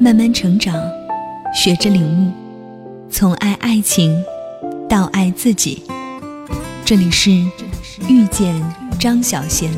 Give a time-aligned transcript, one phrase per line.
[0.00, 0.80] 慢慢成长，
[1.52, 2.32] 学着领悟，
[3.10, 4.16] 从爱爱情
[4.88, 5.82] 到爱自己。
[6.84, 7.32] 这里是
[8.08, 8.54] 遇见
[9.00, 9.72] 张小贤，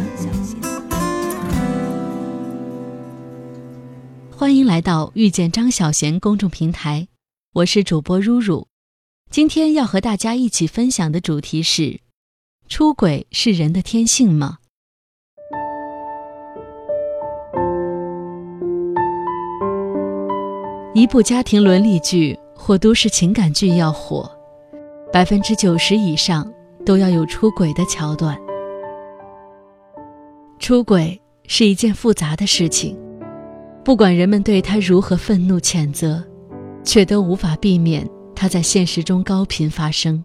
[4.31, 7.09] 欢迎来到遇见张小贤公众平台，
[7.55, 8.69] 我是主播如如。
[9.31, 12.01] 今天要和大家一起分享的主题是：
[12.69, 14.59] 出轨是人的天性吗？
[21.01, 24.31] 一部家庭伦理剧或都市情感剧要火，
[25.11, 26.47] 百分之九十以上
[26.85, 28.39] 都要有出轨的桥段。
[30.59, 32.99] 出轨是一件复杂的事情，
[33.83, 36.23] 不管人们对他如何愤怒谴责，
[36.85, 40.23] 却都无法避免他在现实中高频发生。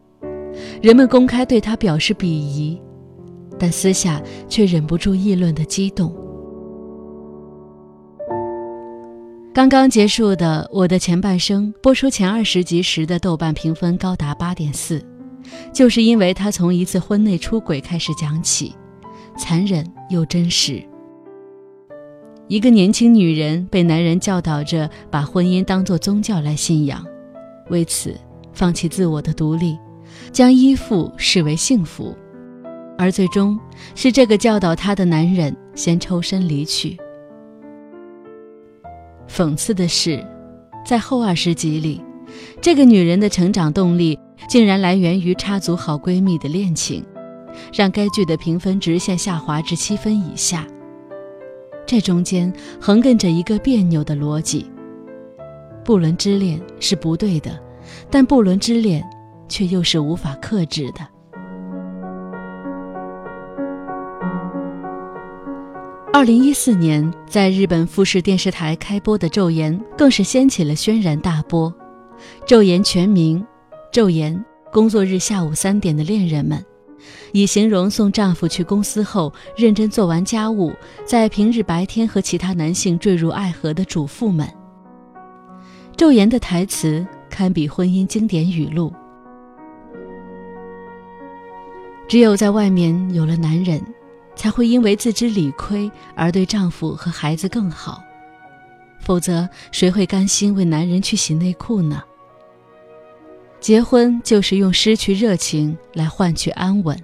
[0.82, 2.78] 人们公开对他表示鄙夷，
[3.58, 6.14] 但私下却忍不住议论的激动。
[9.55, 15.02] 刚刚结束的《我的前半生》播出前二十集时的豆瓣评分高达八点四，
[15.72, 18.76] 就是因为他从一次婚内出轨开始讲起，
[19.38, 20.83] 残忍又真实。
[22.50, 27.02] 一个年轻女人被男人教导着把婚姻当作宗教来信仰，
[27.70, 28.14] 为此
[28.52, 29.78] 放弃自我的独立，
[30.33, 32.14] 将依附视为幸福，
[32.98, 33.58] 而最终
[33.95, 36.98] 是这个教导她的男人先抽身离去。
[39.28, 40.26] 讽刺的是，
[40.86, 42.02] 在后二十集里，
[42.62, 44.17] 这个女人的成长动力
[44.48, 47.04] 竟然来源于插足好闺蜜的恋情，
[47.73, 50.66] 让该剧的评分直线下滑至七分以下。
[51.86, 54.66] 这中间横亘着一个别扭的逻辑：
[55.84, 57.60] 不伦之恋是不对的，
[58.10, 59.04] 但不伦之恋
[59.48, 61.14] 却又是无法克制的。
[66.16, 71.69] 二零一四年，在日本富士电视台开播的《昼颜》更是掀起了轩然大波。
[72.47, 73.45] 《昼颜》全名
[73.94, 74.33] 《昼颜》，
[74.71, 76.64] 工作日下午三点的恋人们，
[77.33, 80.71] 以形容送丈夫去公司后认真做完家务，
[81.04, 84.48] 在平日白天和其他男性坠入爱河的主妇们。
[85.99, 88.93] 《昼颜》的台词堪比婚姻经典语录
[92.08, 93.83] ：“只有在外面有了男人。”
[94.36, 98.04] 才会因为自知理亏而对丈夫和孩子更好，
[99.00, 102.04] 否则谁会甘心为男人去洗内裤呢？
[103.60, 107.02] 结婚就是用失去热情来换取安稳。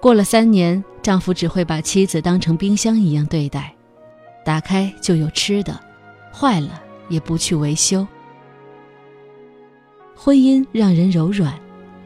[0.00, 3.74] 过了三年，丈夫只会把妻子当成冰箱一样对待，
[4.44, 5.78] 打开就有吃的，
[6.32, 8.06] 坏了也不去维修。
[10.14, 11.58] 婚姻让人柔软，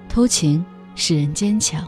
[0.09, 0.65] 偷情
[0.95, 1.87] 使人坚强。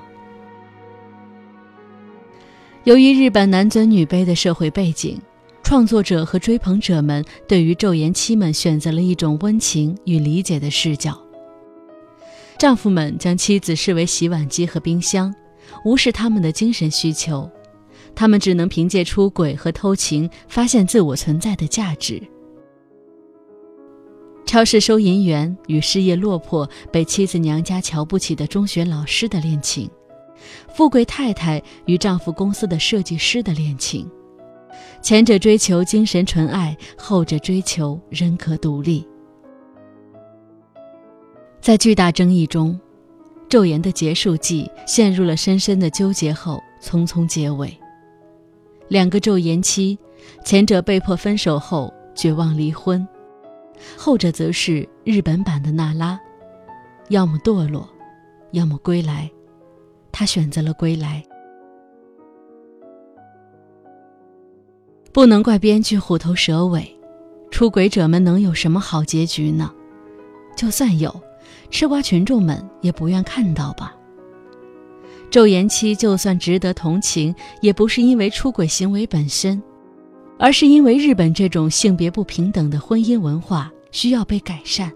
[2.87, 5.21] 由于日本男尊女卑的社会背景，
[5.65, 11.21] 创作者和追捧者们对于昼颜妻们选择了一种温情与理解的视角。
[12.57, 15.35] 丈夫们将妻子视为洗碗机和冰箱，
[15.85, 17.51] 无视他们的精神需求，
[18.15, 22.23] 他们只能凭借出轨和偷情发现自我存在的价值。
[24.47, 29.91] 超市收银员与事业落魄、被妻子娘家瞧不起的中学老师的恋情。
[30.69, 34.11] 富贵太太与丈夫公司的设计师的恋情，
[35.03, 39.07] 前者追求精神纯爱，后者追求人格独立。
[41.61, 42.79] 在巨大争议中，
[43.51, 47.77] 《昼颜》的结束季陷入了深深的纠结后，匆匆结尾。
[48.89, 49.99] 两个昼颜妻，
[50.45, 53.07] 前者被迫分手后绝望离婚，
[53.97, 56.21] 后者则是日本版的娜拉，
[57.09, 57.89] 要么堕落，
[58.53, 59.29] 要么归来。
[60.19, 61.23] 他选择了归来，
[65.13, 66.91] 不能怪编剧虎头蛇尾，
[67.51, 69.71] 出轨者们能有什么好结局呢？
[70.57, 71.15] 就算有，
[71.71, 73.95] 吃瓜群众们也不愿看到吧。
[75.31, 79.63] 昼颜妻就算值得同情，也不是因为出轨行为本身，
[80.39, 84.91] 而是因为日本这种性别不平等的婚姻文化需要被改善。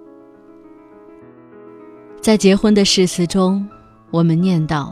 [2.22, 3.68] 在结婚的誓词中，
[4.10, 4.90] 我们念叨。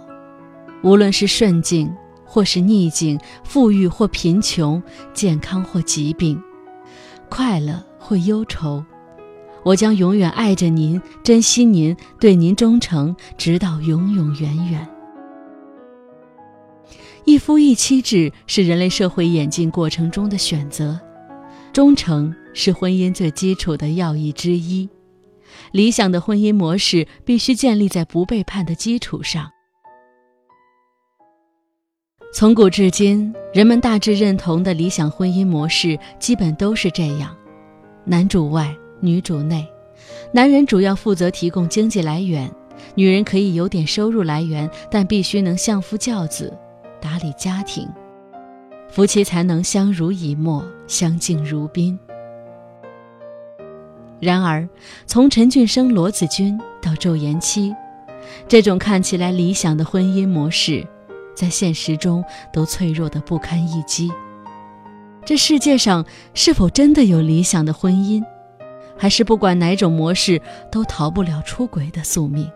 [0.83, 1.93] 无论是顺境
[2.25, 4.83] 或是逆境，富裕或贫穷，
[5.13, 6.41] 健康或疾病，
[7.29, 8.85] 快乐或忧愁，
[9.65, 14.89] 我将永远爱着您，珍惜您，对您忠诚，直到永永远远。
[17.25, 20.99] 一夫一妻制是人类社会演进过程中的选择，
[21.73, 24.89] 忠诚是婚姻最基础的要义之一。
[25.73, 29.51] 理想的婚姻模式必须建立在不背叛的基础上。
[32.31, 37.35] 从古至今，人们大致认同的理想婚姻模式基本都是这样：
[38.05, 39.67] 男主外，女主内，
[40.31, 42.49] 男人主要负责提供经济来源，
[42.95, 46.55] 女人可以有点收入来源，但必须能相夫教子，
[47.01, 47.89] 打理家庭，
[48.91, 51.99] 夫妻才能相濡以沫，相敬如宾。
[54.21, 54.69] 然而，
[55.07, 57.75] 从陈俊生、罗子君到周延期，
[58.47, 60.87] 这种看起来理想的婚姻模式，
[61.39, 64.11] 在现实中都脆弱的不堪一击。
[65.25, 66.05] 这世界上
[66.35, 68.25] 是否真的有理想的婚姻，
[68.97, 72.51] 还是不管哪种模式都逃不了出轨的宿命？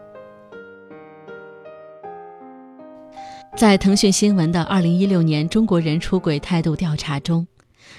[3.56, 7.46] 在腾讯新闻的二零一六年中国人出轨态度调查中，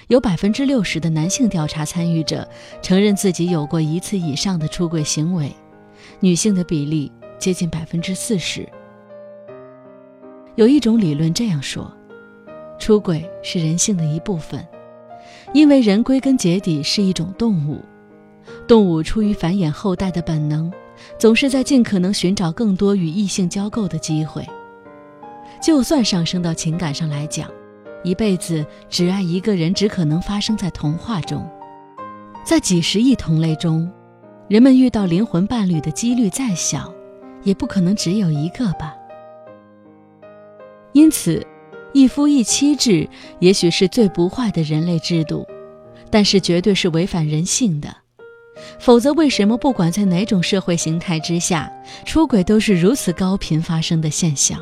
[0.08, 2.46] 有百分之六十的男性调查参与者
[2.82, 5.50] 承认自己有过一次以上的出轨行为，
[6.20, 8.68] 女性的比例接近百分之四十。
[10.56, 11.90] 有一种理论这样说。
[12.78, 14.66] 出轨是人性的一部分，
[15.52, 17.80] 因为人归根结底是一种动物，
[18.66, 20.70] 动物出于繁衍后代的本能，
[21.16, 24.44] 总是在尽可能寻找更多与异性交媾的机会。
[25.62, 27.48] 就算上升到情感上来讲，
[28.02, 31.48] 一辈子只爱一个人只可能发生在童话中，
[32.44, 33.90] 在几十亿同类中，
[34.48, 36.92] 人们遇到灵魂伴侣的几率再小，
[37.44, 38.94] 也不可能只有一个吧。
[40.94, 41.46] 因此。
[41.96, 43.08] 一夫一妻制
[43.38, 45.46] 也许是最不坏的人类制度，
[46.10, 47.96] 但是绝对是违反人性的。
[48.80, 51.72] 否则，为什么不管在哪种社会形态之下，
[52.04, 54.60] 出轨都是如此高频发生的现象？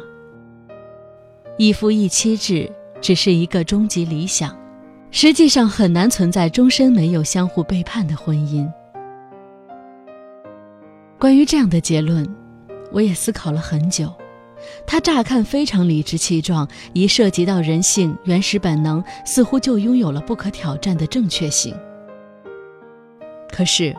[1.57, 2.71] 一夫一妻制
[3.01, 4.55] 只是一个终极理想，
[5.11, 8.71] 实际上很难存在终身没有相互背叛的婚姻。
[11.19, 12.29] 关于这样的结论，
[12.93, 14.13] 我也思考了很久。
[14.87, 21.75] 他乍看非常理直气壮，一涉及到人性原始本能，似乎就拥有了不可挑战的正确性。
[23.51, 23.95] 可是，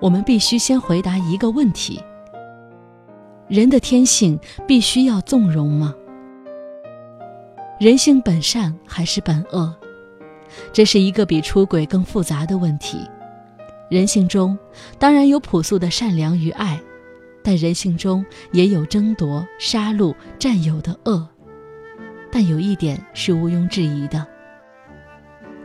[0.00, 2.00] 我们必须先回答一个问题：
[3.48, 5.94] 人的天性必须要纵容吗？
[7.78, 9.74] 人性本善还是本恶？
[10.72, 12.98] 这是一个比出轨更复杂的问题。
[13.88, 14.58] 人性中
[14.98, 16.80] 当然有朴素的善良与爱。
[17.42, 21.26] 但人性中也有争夺、杀戮、占有的恶，
[22.30, 24.26] 但有一点是毋庸置疑的：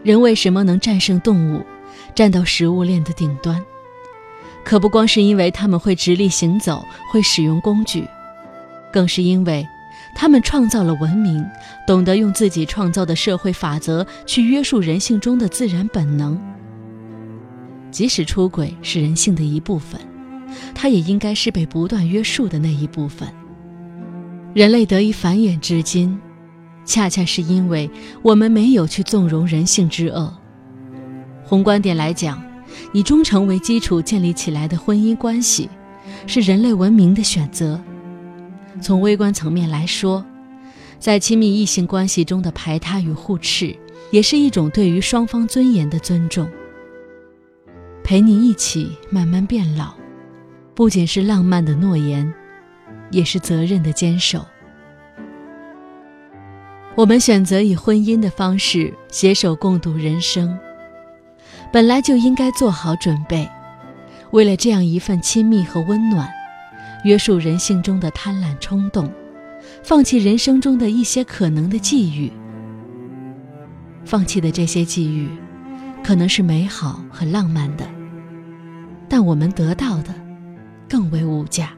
[0.03, 1.63] 人为什么能战胜动物，
[2.13, 3.61] 站到食物链的顶端？
[4.63, 8.07] 可不光是因为他们会直立行走、会使用工具，
[8.91, 9.67] 更是因为
[10.15, 11.45] 他们创造了文明，
[11.85, 16.41] 懂得用自己创造的社会法则去约束人性中的自然本能。
[17.91, 19.99] 即使出轨是人性的一部分。
[20.73, 23.27] 它也应该是被不断约束的那一部分。
[24.53, 26.17] 人类得以繁衍至今，
[26.85, 27.89] 恰恰是因为
[28.21, 30.33] 我们没有去纵容人性之恶。
[31.43, 32.41] 宏观点来讲，
[32.93, 35.69] 以忠诚为基础建立起来的婚姻关系，
[36.25, 37.79] 是人类文明的选择。
[38.81, 40.25] 从微观层面来说，
[40.99, 43.75] 在亲密异性关系中的排他与互斥，
[44.11, 46.49] 也是一种对于双方尊严的尊重。
[48.03, 49.93] 陪你一起慢慢变老。
[50.75, 52.31] 不仅是浪漫的诺言，
[53.09, 54.45] 也是责任的坚守。
[56.95, 60.57] 我们选择以婚姻的方式携手共度人生，
[61.71, 63.49] 本来就应该做好准备，
[64.31, 66.29] 为了这样一份亲密和温暖，
[67.05, 69.09] 约束人性中的贪婪冲动，
[69.81, 72.31] 放弃人生中的一些可能的际遇。
[74.03, 75.29] 放弃的这些际遇，
[76.03, 77.85] 可能是美好和浪漫的，
[79.09, 80.14] 但我们得到的。
[80.95, 81.73] 更为无价。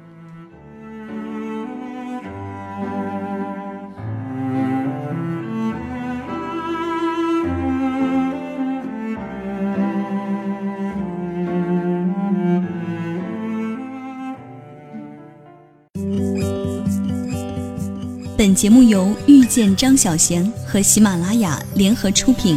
[18.37, 22.55] 本节目由遇见张小贤和喜马拉雅联合出品，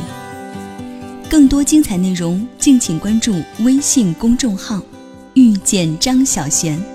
[1.30, 4.82] 更多精彩内容敬请关注微信公众号。
[5.50, 6.89] 遇见张小娴。